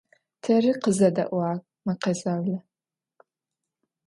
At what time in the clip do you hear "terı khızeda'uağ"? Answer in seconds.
0.43-1.51